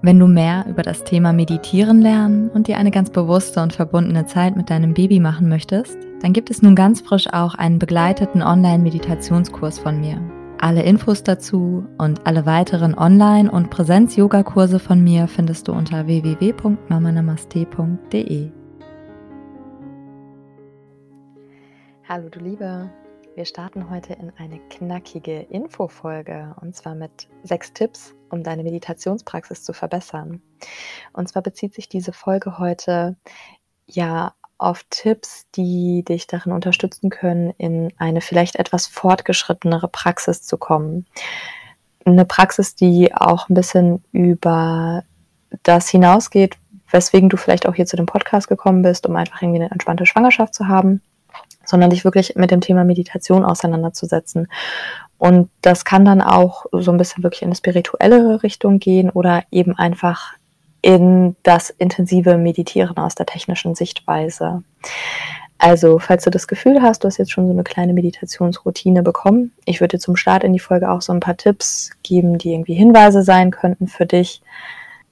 [0.00, 4.26] Wenn du mehr über das Thema Meditieren lernen und dir eine ganz bewusste und verbundene
[4.26, 8.40] Zeit mit deinem Baby machen möchtest, dann gibt es nun ganz frisch auch einen begleiteten
[8.40, 10.20] Online-Meditationskurs von mir.
[10.60, 18.52] Alle Infos dazu und alle weiteren Online- und Präsenz-Yoga-Kurse von mir findest du unter www.mamanamaste.de.
[22.08, 22.88] Hallo du Liebe,
[23.34, 29.64] wir starten heute in eine knackige Infofolge und zwar mit sechs Tipps, um deine Meditationspraxis
[29.64, 30.42] zu verbessern.
[31.12, 33.16] Und zwar bezieht sich diese Folge heute
[33.86, 40.58] ja auf Tipps, die dich darin unterstützen können, in eine vielleicht etwas fortgeschrittenere Praxis zu
[40.58, 41.06] kommen.
[42.04, 45.04] Eine Praxis, die auch ein bisschen über
[45.62, 46.56] das hinausgeht,
[46.90, 50.06] weswegen du vielleicht auch hier zu dem Podcast gekommen bist, um einfach irgendwie eine entspannte
[50.06, 51.02] Schwangerschaft zu haben
[51.64, 54.48] sondern dich wirklich mit dem Thema Meditation auseinanderzusetzen.
[55.18, 59.42] Und das kann dann auch so ein bisschen wirklich in eine spirituellere Richtung gehen oder
[59.50, 60.34] eben einfach
[60.80, 64.62] in das intensive Meditieren aus der technischen Sichtweise.
[65.58, 69.52] Also, falls du das Gefühl hast, du hast jetzt schon so eine kleine Meditationsroutine bekommen,
[69.64, 72.52] ich würde dir zum Start in die Folge auch so ein paar Tipps geben, die
[72.52, 74.40] irgendwie Hinweise sein könnten für dich,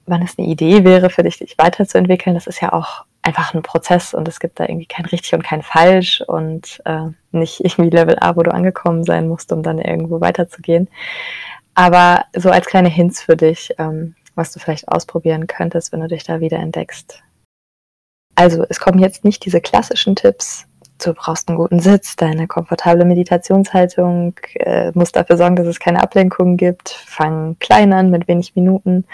[0.05, 2.33] wann es eine Idee wäre, für dich, dich weiterzuentwickeln.
[2.33, 5.43] Das ist ja auch einfach ein Prozess und es gibt da irgendwie kein richtig und
[5.43, 9.79] kein falsch und äh, nicht irgendwie Level A, wo du angekommen sein musst, um dann
[9.79, 10.87] irgendwo weiterzugehen.
[11.75, 16.07] Aber so als kleine Hints für dich, ähm, was du vielleicht ausprobieren könntest, wenn du
[16.07, 17.21] dich da wieder entdeckst.
[18.35, 20.65] Also es kommen jetzt nicht diese klassischen Tipps.
[21.03, 26.01] Du brauchst einen guten Sitz, deine komfortable Meditationshaltung, äh, musst dafür sorgen, dass es keine
[26.01, 29.05] Ablenkungen gibt, fang klein an mit wenig Minuten,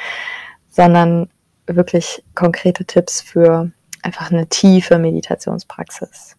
[0.69, 1.29] sondern
[1.65, 3.71] wirklich konkrete Tipps für
[4.03, 6.37] einfach eine tiefe Meditationspraxis.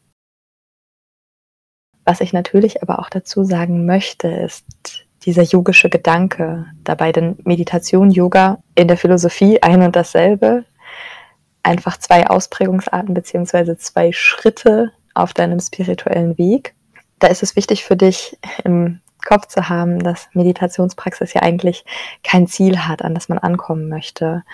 [2.05, 8.11] Was ich natürlich aber auch dazu sagen möchte, ist dieser yogische Gedanke dabei, denn Meditation,
[8.11, 10.65] Yoga in der Philosophie ein und dasselbe,
[11.63, 16.75] einfach zwei Ausprägungsarten beziehungsweise zwei Schritte auf deinem spirituellen Weg.
[17.19, 21.87] Da ist es wichtig für dich im Kopf zu haben, dass Meditationspraxis ja eigentlich
[22.23, 24.45] kein Ziel hat, an das man ankommen möchte,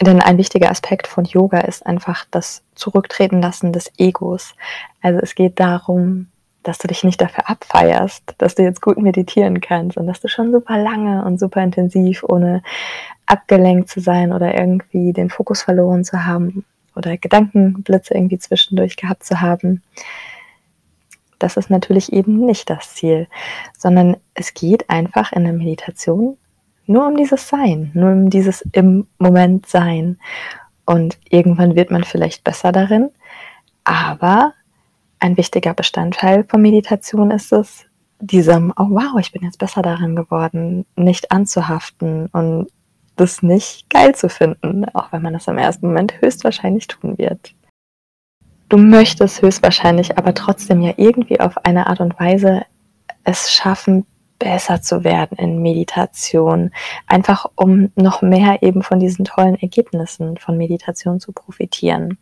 [0.00, 4.54] denn ein wichtiger Aspekt von Yoga ist einfach das Zurücktreten lassen des Egos.
[5.00, 6.28] Also es geht darum,
[6.62, 10.28] dass du dich nicht dafür abfeierst, dass du jetzt gut meditieren kannst und dass du
[10.28, 12.62] schon super lange und super intensiv, ohne
[13.24, 16.64] abgelenkt zu sein oder irgendwie den Fokus verloren zu haben
[16.94, 19.82] oder Gedankenblitze irgendwie zwischendurch gehabt zu haben.
[21.38, 23.28] Das ist natürlich eben nicht das Ziel,
[23.76, 26.36] sondern es geht einfach in der Meditation
[26.86, 30.18] nur um dieses Sein, nur um dieses im Moment Sein.
[30.84, 33.10] Und irgendwann wird man vielleicht besser darin,
[33.84, 34.52] aber
[35.18, 37.86] ein wichtiger Bestandteil von Meditation ist es,
[38.18, 42.68] diesem, oh wow, ich bin jetzt besser darin geworden, nicht anzuhaften und
[43.16, 47.54] das nicht geil zu finden, auch wenn man das im ersten Moment höchstwahrscheinlich tun wird.
[48.68, 52.62] Du möchtest höchstwahrscheinlich aber trotzdem ja irgendwie auf eine Art und Weise
[53.24, 54.06] es schaffen,
[54.38, 56.70] besser zu werden in Meditation,
[57.06, 62.18] einfach um noch mehr eben von diesen tollen Ergebnissen von Meditation zu profitieren.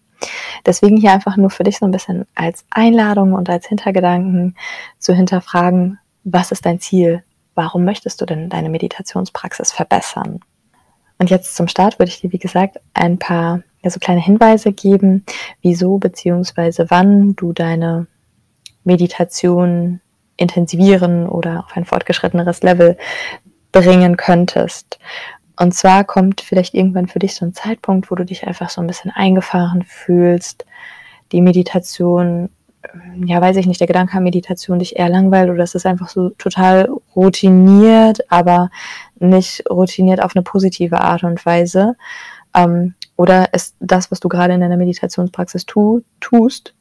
[0.64, 4.56] Deswegen hier einfach nur für dich so ein bisschen als Einladung und als Hintergedanken
[4.98, 7.22] zu hinterfragen, was ist dein Ziel?
[7.54, 10.40] Warum möchtest du denn deine Meditationspraxis verbessern?
[11.18, 14.72] Und jetzt zum Start würde ich dir, wie gesagt, ein paar ja, so kleine Hinweise
[14.72, 15.24] geben,
[15.62, 18.06] wieso beziehungsweise wann du deine
[18.82, 20.00] Meditation
[20.36, 22.96] intensivieren oder auf ein fortgeschritteneres Level
[23.72, 24.98] bringen könntest.
[25.58, 28.80] Und zwar kommt vielleicht irgendwann für dich so ein Zeitpunkt, wo du dich einfach so
[28.80, 30.64] ein bisschen eingefahren fühlst,
[31.32, 32.50] die Meditation,
[33.24, 36.08] ja, weiß ich nicht, der Gedanke an Meditation dich eher langweilt oder es ist einfach
[36.08, 38.70] so total routiniert, aber
[39.18, 41.96] nicht routiniert auf eine positive Art und Weise.
[42.54, 46.73] Ähm, oder ist das, was du gerade in deiner Meditationspraxis tu, tust,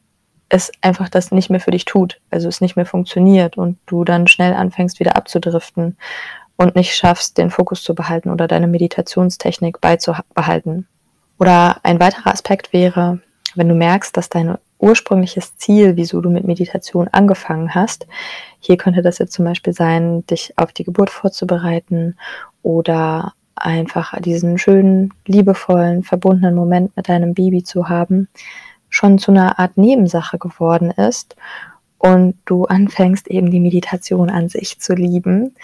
[0.54, 4.04] es einfach das nicht mehr für dich tut, also es nicht mehr funktioniert und du
[4.04, 5.96] dann schnell anfängst wieder abzudriften
[6.56, 10.86] und nicht schaffst, den Fokus zu behalten oder deine Meditationstechnik beizubehalten.
[11.40, 13.18] Oder ein weiterer Aspekt wäre,
[13.56, 18.06] wenn du merkst, dass dein ursprüngliches Ziel, wieso du mit Meditation angefangen hast,
[18.60, 22.16] hier könnte das jetzt zum Beispiel sein, dich auf die Geburt vorzubereiten
[22.62, 28.28] oder einfach diesen schönen, liebevollen, verbundenen Moment mit deinem Baby zu haben,
[28.94, 31.34] schon zu einer Art Nebensache geworden ist
[31.98, 35.54] und du anfängst eben die Meditation an sich zu lieben,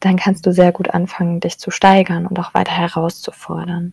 [0.00, 3.92] dann kannst du sehr gut anfangen, dich zu steigern und auch weiter herauszufordern.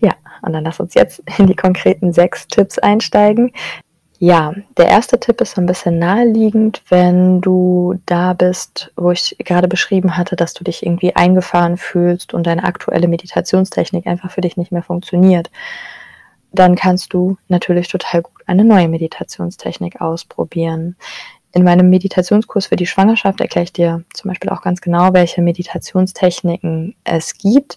[0.00, 0.12] Ja,
[0.42, 3.52] und dann lass uns jetzt in die konkreten sechs Tipps einsteigen.
[4.18, 9.36] Ja, der erste Tipp ist so ein bisschen naheliegend, wenn du da bist, wo ich
[9.38, 14.42] gerade beschrieben hatte, dass du dich irgendwie eingefahren fühlst und deine aktuelle Meditationstechnik einfach für
[14.42, 15.50] dich nicht mehr funktioniert.
[16.52, 20.96] Dann kannst du natürlich total gut eine neue Meditationstechnik ausprobieren.
[21.54, 25.42] In meinem Meditationskurs für die Schwangerschaft erkläre ich dir zum Beispiel auch ganz genau, welche
[25.42, 27.76] Meditationstechniken es gibt.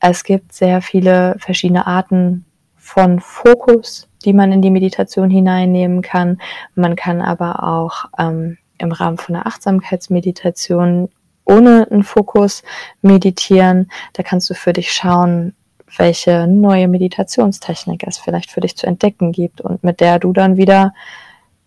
[0.00, 2.44] Es gibt sehr viele verschiedene Arten
[2.76, 6.40] von Fokus, die man in die Meditation hineinnehmen kann.
[6.74, 11.08] Man kann aber auch ähm, im Rahmen von einer Achtsamkeitsmeditation
[11.44, 12.62] ohne einen Fokus
[13.02, 13.90] meditieren.
[14.12, 15.54] Da kannst du für dich schauen,
[15.96, 20.56] welche neue Meditationstechnik es vielleicht für dich zu entdecken gibt und mit der du dann
[20.56, 20.92] wieder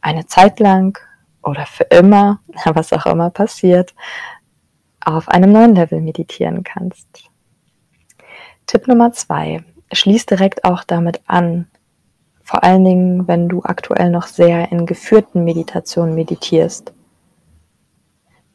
[0.01, 0.97] eine Zeit lang
[1.43, 3.93] oder für immer, was auch immer passiert,
[5.03, 7.07] auf einem neuen Level meditieren kannst.
[8.67, 11.67] Tipp Nummer zwei schließ direkt auch damit an,
[12.43, 16.93] vor allen Dingen, wenn du aktuell noch sehr in geführten Meditationen meditierst.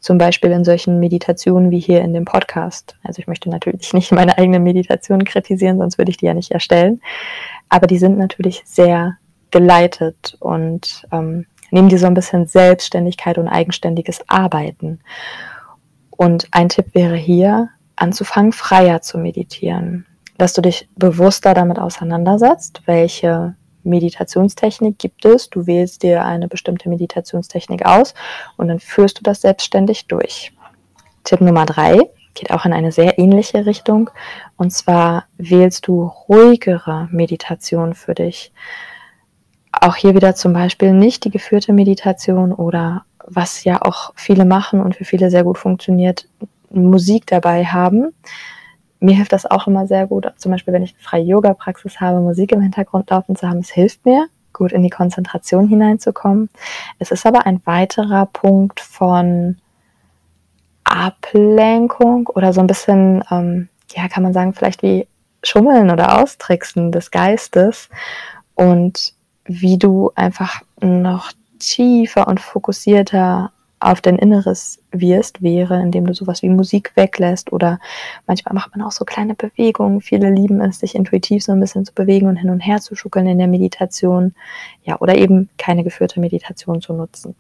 [0.07, 2.95] Zum Beispiel in solchen Meditationen wie hier in dem Podcast.
[3.03, 6.53] Also ich möchte natürlich nicht meine eigene Meditation kritisieren, sonst würde ich die ja nicht
[6.53, 7.01] erstellen.
[7.69, 9.17] Aber die sind natürlich sehr
[9.51, 15.01] geleitet und ähm, nehmen dir so ein bisschen Selbstständigkeit und eigenständiges Arbeiten.
[16.11, 20.07] Und ein Tipp wäre hier, anzufangen, freier zu meditieren
[20.39, 23.55] dass du dich bewusster damit auseinandersetzt, welche
[23.87, 25.51] Meditationstechnik gibt es.
[25.51, 28.15] Du wählst dir eine bestimmte Meditationstechnik aus
[28.57, 30.53] und dann führst du das selbstständig durch.
[31.25, 32.01] Tipp Nummer drei
[32.35, 34.11] geht auch in eine sehr ähnliche Richtung.
[34.57, 38.53] Und zwar wählst du ruhigere Meditation für dich.
[39.73, 44.81] Auch hier wieder zum Beispiel nicht die geführte Meditation oder was ja auch viele machen
[44.81, 46.29] und für viele sehr gut funktioniert,
[46.71, 48.13] Musik dabei haben,
[49.01, 52.21] mir hilft das auch immer sehr gut, zum Beispiel wenn ich eine freie Yoga-Praxis habe,
[52.21, 53.59] Musik im Hintergrund laufen zu haben.
[53.59, 56.49] Es hilft mir, gut in die Konzentration hineinzukommen.
[56.99, 59.59] Es ist aber ein weiterer Punkt von
[60.85, 65.07] Ablenkung oder so ein bisschen, ähm, ja, kann man sagen, vielleicht wie
[65.43, 67.89] Schummeln oder Austricksen des Geistes
[68.55, 69.13] und
[69.45, 76.43] wie du einfach noch tiefer und fokussierter auf dein Inneres wirst, wäre, indem du sowas
[76.43, 77.79] wie Musik weglässt oder
[78.27, 80.01] manchmal macht man auch so kleine Bewegungen.
[80.01, 82.95] Viele lieben es, sich intuitiv so ein bisschen zu bewegen und hin und her zu
[82.95, 84.35] schuckeln in der Meditation.
[84.85, 87.35] Ja, oder eben keine geführte Meditation zu nutzen.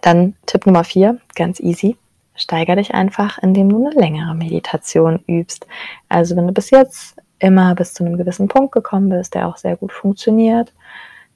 [0.00, 1.96] Dann Tipp Nummer vier, ganz easy.
[2.34, 5.66] Steiger dich einfach, indem du eine längere Meditation übst.
[6.08, 9.58] Also wenn du bis jetzt immer bis zu einem gewissen Punkt gekommen bist, der auch
[9.58, 10.72] sehr gut funktioniert,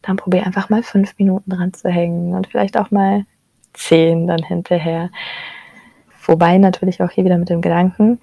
[0.06, 3.24] dann probier einfach mal fünf Minuten dran zu hängen und vielleicht auch mal
[3.74, 5.10] zehn dann hinterher.
[6.24, 8.20] Wobei natürlich auch hier wieder mit dem Gedanken,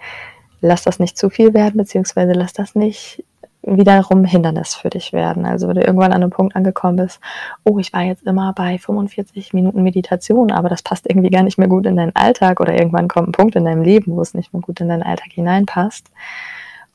[0.62, 3.24] lass das nicht zu viel werden, beziehungsweise lass das nicht
[3.65, 5.45] wiederum Hindernis für dich werden.
[5.45, 7.19] Also wenn du irgendwann an einem Punkt angekommen bist,
[7.63, 11.57] oh, ich war jetzt immer bei 45 Minuten Meditation, aber das passt irgendwie gar nicht
[11.57, 14.33] mehr gut in deinen Alltag oder irgendwann kommt ein Punkt in deinem Leben, wo es
[14.33, 16.12] nicht mehr gut in deinen Alltag hineinpasst.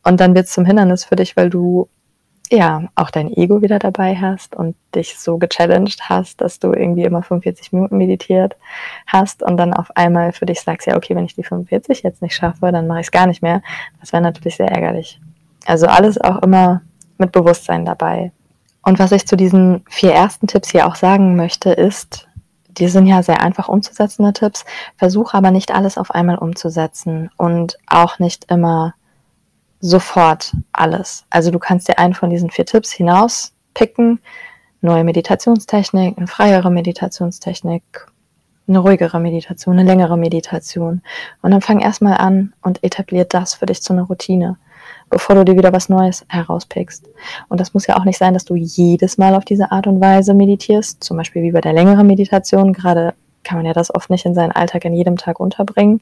[0.05, 1.89] Und dann wird es zum Hindernis für dich, weil du
[2.51, 7.05] ja, auch dein Ego wieder dabei hast und dich so gechallenged hast, dass du irgendwie
[7.05, 8.57] immer 45 Minuten meditiert
[9.07, 12.23] hast und dann auf einmal für dich sagst, ja, okay, wenn ich die 45 jetzt
[12.23, 13.63] nicht schaffe, dann mache ich es gar nicht mehr.
[14.01, 15.21] Das wäre natürlich sehr ärgerlich.
[15.67, 16.83] Also alles auch immer
[17.19, 18.33] mit Bewusstsein dabei.
[18.83, 22.29] Und was ich zu diesen vier ersten Tipps hier auch sagen möchte, ist,
[22.69, 24.65] die sind ja sehr einfach umzusetzende Tipps.
[24.97, 28.95] Versuche aber nicht alles auf einmal umzusetzen und auch nicht immer
[29.81, 31.25] sofort alles.
[31.31, 34.21] Also du kannst dir einen von diesen vier Tipps hinaus picken.
[34.81, 37.83] Neue Meditationstechnik, eine freiere Meditationstechnik,
[38.69, 41.03] eine ruhigere Meditation, eine längere Meditation.
[41.43, 44.57] Und dann fang erstmal an und etabliert das für dich zu einer Routine,
[45.11, 47.09] bevor du dir wieder was Neues herauspickst.
[47.49, 50.01] Und das muss ja auch nicht sein, dass du jedes Mal auf diese Art und
[50.01, 52.73] Weise meditierst, zum Beispiel wie bei der längeren Meditation.
[52.73, 56.01] Gerade kann man ja das oft nicht in seinen Alltag in jedem Tag unterbringen,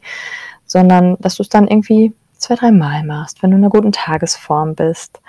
[0.66, 3.92] sondern dass du es dann irgendwie zwei, drei Mal machst, wenn du in einer guten
[3.92, 5.20] Tagesform bist.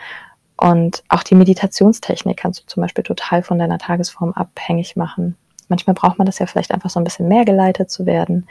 [0.58, 5.38] Und auch die Meditationstechnik kannst du zum Beispiel total von deiner Tagesform abhängig machen.
[5.70, 8.48] Manchmal braucht man das ja vielleicht einfach so ein bisschen mehr geleitet zu werden.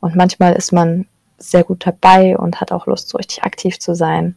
[0.00, 1.06] Und manchmal ist man
[1.38, 4.36] sehr gut dabei und hat auch Lust, so richtig aktiv zu sein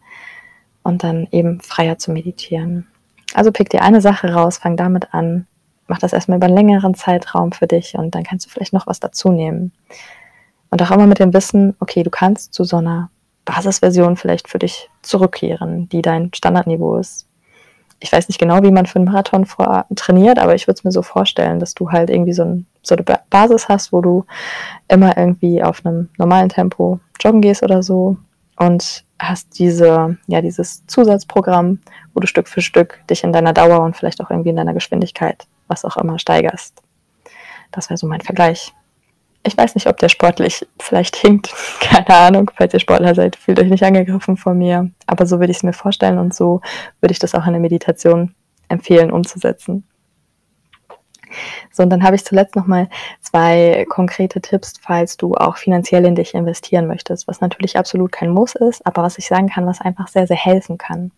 [0.83, 2.87] und dann eben freier zu meditieren.
[3.33, 5.47] Also pick dir eine Sache raus, fang damit an,
[5.87, 8.87] mach das erstmal über einen längeren Zeitraum für dich und dann kannst du vielleicht noch
[8.87, 9.71] was dazu nehmen.
[10.71, 13.09] Und auch immer mit dem Wissen, okay, du kannst zu so einer
[13.45, 17.27] Basisversion vielleicht für dich zurückkehren, die dein Standardniveau ist.
[17.99, 20.83] ich weiß nicht genau, wie man für einen Marathon vor, trainiert, aber ich würde es
[20.83, 24.25] mir so vorstellen, dass du halt irgendwie so, ein, so eine Basis hast, wo du
[24.87, 28.17] immer irgendwie auf einem normalen Tempo joggen gehst oder so
[28.57, 31.79] und hast diese, ja, dieses Zusatzprogramm,
[32.13, 34.73] wo du Stück für Stück dich in deiner Dauer und vielleicht auch irgendwie in deiner
[34.73, 36.81] Geschwindigkeit, was auch immer, steigerst.
[37.71, 38.73] Das wäre so mein Vergleich.
[39.45, 41.53] Ich weiß nicht, ob der sportlich vielleicht hinkt.
[41.79, 42.51] Keine Ahnung.
[42.55, 44.89] Falls ihr Sportler seid, fühlt euch nicht angegriffen von mir.
[45.05, 46.61] Aber so würde ich es mir vorstellen und so
[46.99, 48.33] würde ich das auch in der Meditation
[48.69, 49.87] empfehlen, umzusetzen.
[51.71, 52.89] So, und dann habe ich zuletzt nochmal
[53.21, 58.29] zwei konkrete Tipps, falls du auch finanziell in dich investieren möchtest, was natürlich absolut kein
[58.29, 61.11] Muss ist, aber was ich sagen kann, was einfach sehr, sehr helfen kann.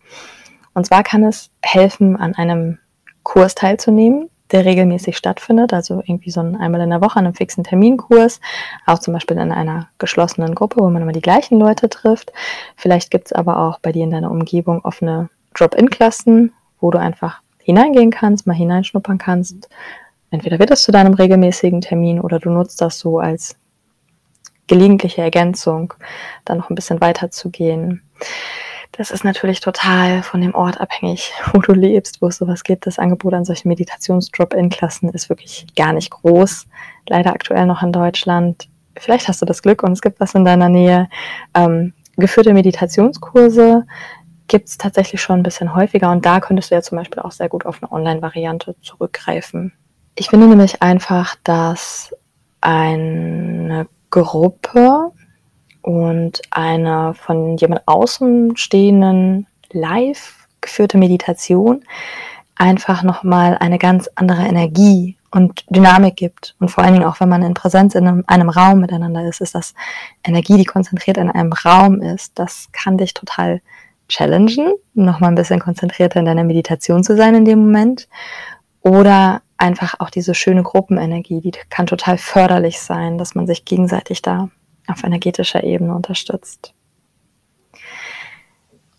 [0.74, 2.78] Und zwar kann es helfen, an einem
[3.22, 7.34] Kurs teilzunehmen, der regelmäßig stattfindet, also irgendwie so ein einmal in der Woche an einem
[7.34, 8.40] fixen Terminkurs,
[8.86, 12.32] auch zum Beispiel in einer geschlossenen Gruppe, wo man immer die gleichen Leute trifft.
[12.76, 17.42] Vielleicht gibt es aber auch bei dir in deiner Umgebung offene Drop-in-Klassen, wo du einfach
[17.62, 19.68] hineingehen kannst, mal hineinschnuppern kannst.
[20.30, 23.56] Entweder wird es zu deinem regelmäßigen Termin oder du nutzt das so als
[24.66, 25.94] gelegentliche Ergänzung,
[26.44, 28.02] dann noch ein bisschen weiter zu gehen.
[28.98, 32.84] Das ist natürlich total von dem Ort abhängig, wo du lebst, wo es sowas gibt.
[32.84, 36.66] Das Angebot an solchen Meditations-Drop-In-Klassen ist wirklich gar nicht groß.
[37.08, 38.68] Leider aktuell noch in Deutschland.
[38.96, 41.08] Vielleicht hast du das Glück und es gibt was in deiner Nähe.
[41.54, 43.86] Ähm, geführte Meditationskurse
[44.48, 47.30] gibt es tatsächlich schon ein bisschen häufiger und da könntest du ja zum Beispiel auch
[47.30, 49.72] sehr gut auf eine Online-Variante zurückgreifen.
[50.16, 52.12] Ich finde nämlich einfach, dass
[52.60, 55.12] eine Gruppe
[55.88, 61.82] und eine von jemand außenstehenden live geführte Meditation
[62.56, 66.56] einfach nochmal eine ganz andere Energie und Dynamik gibt.
[66.60, 69.40] Und vor allen Dingen auch, wenn man in Präsenz in einem, einem Raum miteinander ist,
[69.40, 69.72] ist das
[70.22, 72.38] Energie, die konzentriert in einem Raum ist.
[72.38, 73.62] Das kann dich total
[74.10, 78.08] challengen, nochmal ein bisschen konzentrierter in deiner Meditation zu sein in dem Moment.
[78.82, 84.20] Oder einfach auch diese schöne Gruppenenergie, die kann total förderlich sein, dass man sich gegenseitig
[84.20, 84.50] da
[84.88, 86.74] auf energetischer Ebene unterstützt.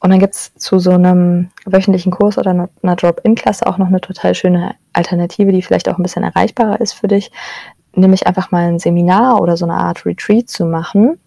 [0.02, 4.00] Und dann gibt es zu so einem wöchentlichen Kurs oder einer Drop-In-Klasse auch noch eine
[4.00, 7.32] total schöne Alternative, die vielleicht auch ein bisschen erreichbarer ist für dich,
[7.94, 11.20] nämlich einfach mal ein Seminar oder so eine Art Retreat zu machen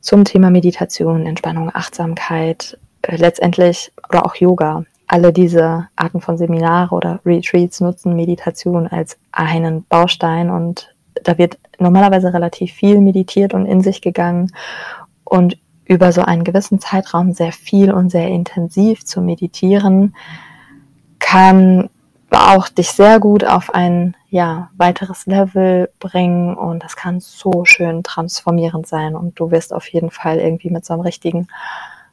[0.00, 4.84] zum Thema Meditation, Entspannung, Achtsamkeit, äh, letztendlich oder auch Yoga.
[5.06, 11.58] Alle diese Arten von Seminare oder Retreats nutzen Meditation als einen Baustein und da wird
[11.78, 14.52] normalerweise relativ viel meditiert und in sich gegangen.
[15.24, 20.14] Und über so einen gewissen Zeitraum sehr viel und sehr intensiv zu meditieren,
[21.18, 21.90] kann
[22.30, 26.54] auch dich sehr gut auf ein ja, weiteres Level bringen.
[26.54, 29.16] Und das kann so schön transformierend sein.
[29.16, 31.48] Und du wirst auf jeden Fall irgendwie mit so einem richtigen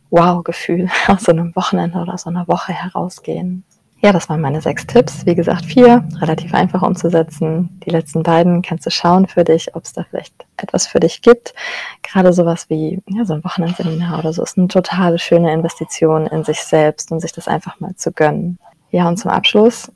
[0.10, 3.64] Wow-Gefühl aus so einem Wochenende oder so einer Woche herausgehen.
[4.00, 5.26] Ja, das waren meine sechs Tipps.
[5.26, 7.80] Wie gesagt, vier, relativ einfach umzusetzen.
[7.84, 11.24] Die letzten beiden kannst du schauen für dich, ob es da vielleicht etwas für dich
[11.24, 11.56] gibt.
[12.04, 16.44] Gerade sowas wie ja, so ein Wochenendseminar oder so ist eine total schöne Investition in
[16.44, 18.60] sich selbst und sich das einfach mal zu gönnen.
[18.92, 19.92] Ja, und zum Abschluss,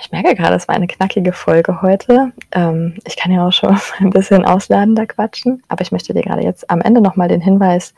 [0.00, 2.32] ich merke gerade, es war eine knackige Folge heute.
[2.52, 6.42] Ähm, ich kann ja auch schon ein bisschen ausladender quatschen, aber ich möchte dir gerade
[6.42, 7.92] jetzt am Ende nochmal den Hinweis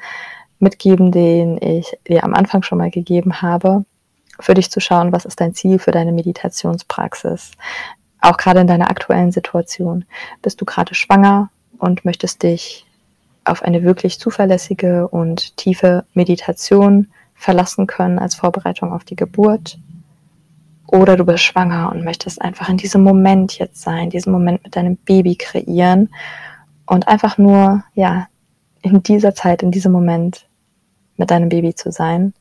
[0.58, 3.84] mitgeben, den ich dir am Anfang schon mal gegeben habe
[4.40, 7.52] für dich zu schauen, was ist dein Ziel für deine Meditationspraxis.
[8.20, 10.04] Auch gerade in deiner aktuellen Situation.
[10.42, 12.86] Bist du gerade schwanger und möchtest dich
[13.44, 19.78] auf eine wirklich zuverlässige und tiefe Meditation verlassen können als Vorbereitung auf die Geburt?
[20.86, 24.76] Oder du bist schwanger und möchtest einfach in diesem Moment jetzt sein, diesen Moment mit
[24.76, 26.10] deinem Baby kreieren
[26.86, 28.28] und einfach nur, ja,
[28.82, 30.46] in dieser Zeit, in diesem Moment
[31.16, 32.34] mit deinem Baby zu sein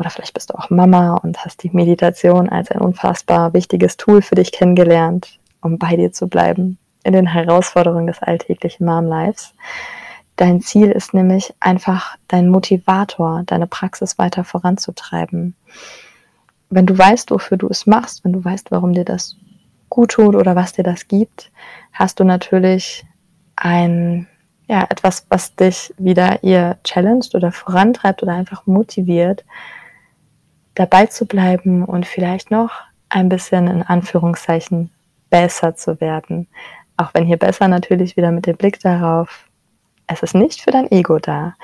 [0.00, 4.22] oder vielleicht bist du auch Mama und hast die Meditation als ein unfassbar wichtiges Tool
[4.22, 9.54] für dich kennengelernt, um bei dir zu bleiben in den Herausforderungen des alltäglichen Mom-Lives.
[10.36, 15.54] Dein Ziel ist nämlich einfach dein Motivator, deine Praxis weiter voranzutreiben.
[16.70, 19.36] Wenn du weißt, wofür du es machst, wenn du weißt, warum dir das
[19.90, 21.50] gut tut oder was dir das gibt,
[21.92, 23.04] hast du natürlich
[23.56, 24.28] ein,
[24.66, 29.44] ja, etwas, was dich wieder ihr challenged oder vorantreibt oder einfach motiviert,
[30.74, 32.70] dabei zu bleiben und vielleicht noch
[33.08, 34.90] ein bisschen in Anführungszeichen
[35.28, 36.48] besser zu werden.
[36.96, 39.48] Auch wenn hier besser natürlich wieder mit dem Blick darauf,
[40.06, 41.54] es ist nicht für dein Ego da.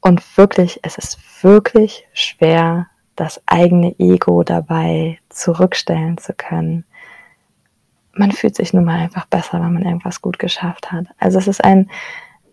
[0.00, 2.86] Und wirklich, es ist wirklich schwer,
[3.16, 6.84] das eigene Ego dabei zurückstellen zu können.
[8.12, 11.06] Man fühlt sich nun mal einfach besser, wenn man irgendwas gut geschafft hat.
[11.18, 11.90] Also es ist ein,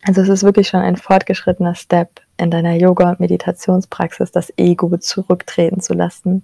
[0.07, 4.95] also es ist wirklich schon ein fortgeschrittener Step in deiner Yoga- und Meditationspraxis das Ego
[4.97, 6.43] zurücktreten zu lassen.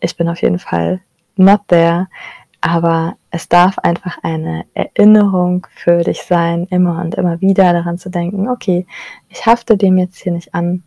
[0.00, 1.00] ich bin auf jeden Fall
[1.36, 2.08] not there,
[2.60, 8.10] aber es darf einfach eine Erinnerung für dich sein, immer und immer wieder daran zu
[8.10, 8.86] denken, okay,
[9.30, 10.82] ich hafte dem jetzt hier nicht an,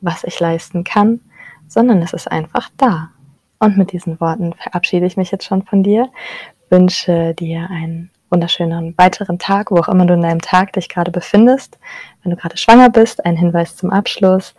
[0.00, 1.20] was ich leisten kann,
[1.66, 3.10] sondern es ist einfach da.
[3.58, 6.10] Und mit diesen Worten verabschiede ich mich jetzt schon von dir,
[6.70, 11.10] wünsche dir einen wunderschönen weiteren Tag, wo auch immer du in deinem Tag dich gerade
[11.10, 11.78] befindest.
[12.22, 14.54] Wenn du gerade schwanger bist, ein Hinweis zum Abschluss.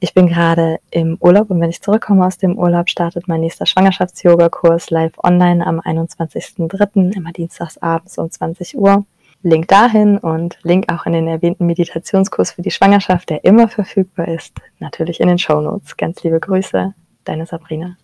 [0.00, 3.66] Ich bin gerade im Urlaub und wenn ich zurückkomme aus dem Urlaub, startet mein nächster
[3.66, 7.16] Schwangerschafts-Yoga-Kurs live online am 21.03.
[7.16, 9.04] immer dienstags abends um 20 Uhr.
[9.42, 14.28] Link dahin und Link auch in den erwähnten Meditationskurs für die Schwangerschaft, der immer verfügbar
[14.28, 15.96] ist, natürlich in den Show Notes.
[15.96, 16.94] Ganz liebe Grüße,
[17.24, 17.96] deine Sabrina.